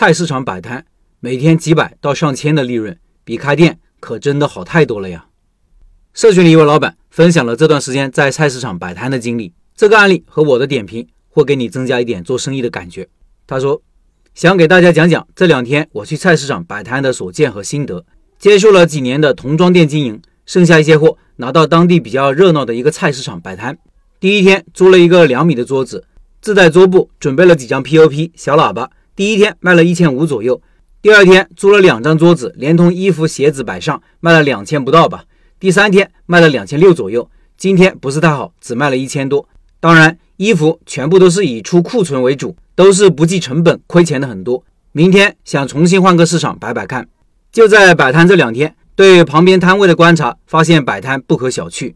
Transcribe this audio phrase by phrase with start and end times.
[0.00, 0.86] 菜市场摆摊，
[1.20, 5.26] 每天几百到上千的利润，比开店可真的好太多了呀。
[6.14, 13.06] 社群里一位老板分享了这段时间在菜市场摆摊的经历，这个案例和我的点评会给你增加一点做生意的感觉。
[13.46, 13.82] 他说，
[14.32, 18.06] 想给大家讲讲这两天我去菜市场摆摊的所见和心得。
[18.38, 23.76] 接触了几年的童装店经营，剩下一些货拿到当地比较热闹的一个菜市场摆摊。
[24.18, 26.06] 第一天租了一个两米的桌子，
[26.40, 28.90] 自带桌布，准备了几张 POP 小喇叭。
[29.20, 30.62] 第一天卖了一千五左右，
[31.02, 35.24] 第二天租了两张桌子，连同衣服鞋子摆上，卖了两千不到吧。
[35.58, 39.46] 第三天卖了两千六左右，今天不是太好，只卖了一千多。
[39.78, 44.64] 当然，衣服全部都是以出库存为主，都是不计成本，亏钱的很多。
[44.92, 47.06] 明天想重新换个市场摆摆看。
[47.52, 51.92] 就在摆摊这两天，对旁边摊位的观察，发现摆摊不可小觑。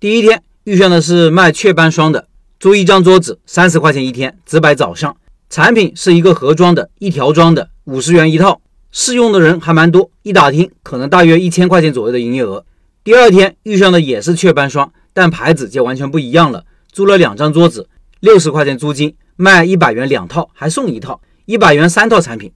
[0.00, 2.26] 第一天遇上的是卖雀斑霜的，
[2.58, 5.16] 租一张桌子三十块钱一天，只摆早上。
[5.48, 8.60] 产品是一个盒装的，一条装的，五十元一套，
[8.90, 10.10] 试用的人还蛮多。
[10.22, 12.64] 一打听，可能大约一千块钱左右的营业额。
[13.04, 16.64] 第二天遇上的也是雀斑霜，但牌子就完全不一样了。
[16.90, 17.88] 租了两张桌子，
[18.20, 22.52] 六十块钱租金，卖一百元两套，还送一套，一百元三套产品。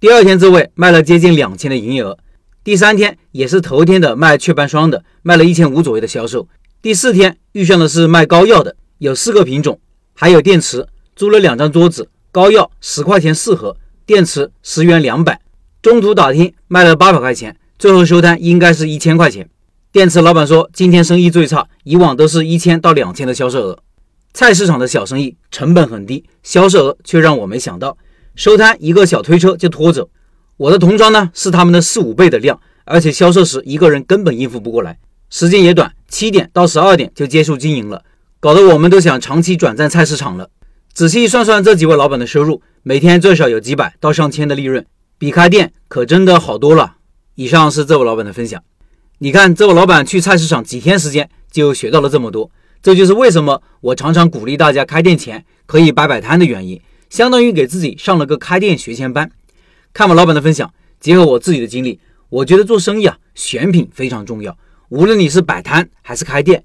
[0.00, 2.18] 第二天这位卖了接近两千的营业额。
[2.64, 6.48] 第三天也是头天的卖雀斑霜的，卖了一千五左右的销售。
[6.80, 9.78] 第四天遇上的是卖膏药的，有四个品种，
[10.14, 12.08] 还有电池，租了两张桌子。
[12.32, 15.40] 膏药十块钱四盒，电池十元两百。
[15.82, 19.48] 中途打听卖了八百块钱，最后收摊应该是一千块钱。
[19.90, 23.78] 电池老板说今天生意最差，以往都是一千到两千的销售额。
[24.32, 27.98] 菜市场的小生意成本很低，销售额却让我没想到。
[28.36, 30.08] 收摊一个小推车就拖走，
[30.56, 35.00] 我的童装呢是他们的四五倍的量，而且销售时一个人根本应付不过来，
[35.30, 38.04] 时间也短，七点到十二点就结束经营了，
[38.38, 40.48] 搞得我们都想长期转战菜市场了。
[40.92, 44.84] 仔细算算这几位老板的收入，每天最少有几百到上千的利润，
[45.18, 46.96] 比开店可真的好多了。
[47.36, 48.62] 以上是这位老板的分享。
[49.18, 52.50] 你看，这位老板去菜市场几天时间就学到了这么多，
[52.82, 59.30] 这就是为什么我常常鼓励大家开店前可以摆摆摊的原因，相当于给自己上了个开店学前班。
[59.94, 64.58] 看完老板的分享，结合我自己的经历，我觉得做生意啊，选品非常重要。
[64.88, 66.64] 无论你是摆摊还是开店，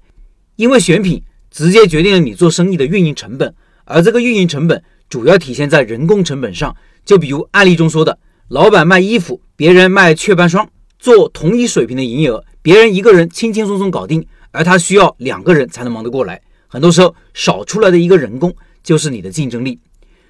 [0.56, 3.54] 因为选品直接决定了你做生意的运营成本。
[3.86, 16.42] 而这个运营成本主要体现在人工成本上，就比如案例中说的，老板卖衣服，别人卖雀斑霜，做同一水平的营业额，别人一个人轻轻松松搞定，而他需要两个人才能忙得过来。
[16.66, 19.78] 很多时候少出来的一个人工就是你的竞争力。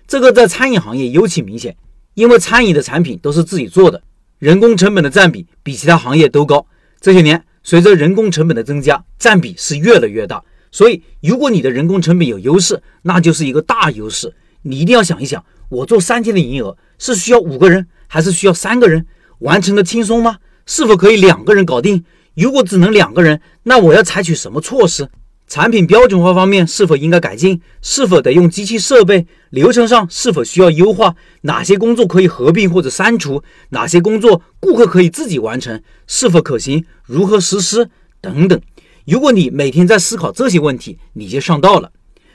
[0.06, 1.74] 这个在餐饮行业尤其明显，
[2.14, 4.02] 因为餐饮的产品都是自己做的，
[4.38, 6.66] 人工成本的占比比其他行业都高。
[7.00, 10.44] 这些年随着人工成本的增加，占比是越来越大。
[10.76, 14.34] 所以，如果你的人工成本有优势，那就是一个大优势。
[14.60, 19.06] 你一定要想一想，我做三天的营业额是需要五个人，还是需要三个人
[19.38, 20.36] 完成的轻松吗？
[20.66, 22.04] 是否可以两个人搞定？
[22.34, 25.08] 如果只能两个人，那我要采取什么措施？
[25.48, 27.62] 产品标准化方面是否应该改进？
[27.80, 29.26] 是否得用机器设备？
[29.48, 31.16] 流程上是否需要优化？
[31.40, 33.42] 哪些工作可以合并或者删除？
[33.70, 35.82] 哪些工作顾客可以自己完成？
[36.06, 36.84] 是否可行？
[37.06, 37.88] 如何实施？
[38.20, 38.60] 等等。
[39.06, 41.92] 如果你每天在思考这些问题，你就上道了。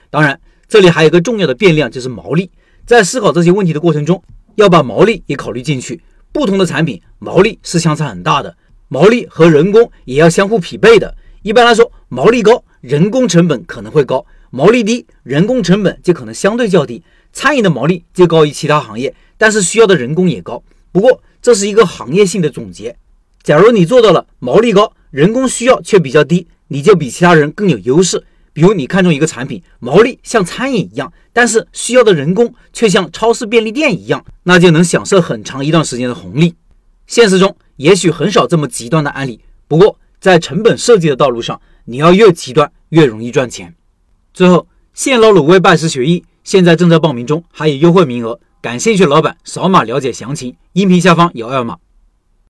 [0.09, 0.39] 当然，
[0.69, 2.49] 这里还有一个重要的变量，就是毛利。
[2.85, 4.23] 在思考这些问题的过程中，
[4.55, 6.01] 要把毛利也考虑进去。
[6.31, 8.55] 不同的产品毛利是相差很大的，
[8.87, 11.13] 毛利和人工也要相互匹配的。
[11.41, 17.03] 一般来说，毛利高，人工成本可能会高；毛利低，人工成本就可能相对较低。
[17.33, 20.63] 餐饮的毛利就高于其他行业，但是需要的人工也高。
[20.93, 22.95] 不过，这是一个行业性的总结。
[23.43, 26.47] 假如你做到了毛利高，人工需要却比较低。
[26.71, 28.23] 你就比其他人更有优势。
[28.53, 36.55] 比如你看中一个产品，毛利像餐饮一样，但是需要的人工却像超市便利店一样，那就能享受很长一段时间的红利。
[37.07, 43.75] 现实中也许很少这么极端的案例，不过在成本设计的道路上，你要越极端越容易赚钱。
[44.33, 51.77] 最后，现捞卤味拜师学艺，现在正在报名中，还有优惠名额，感兴趣的老板扫码了解详情，音频下方有二维码。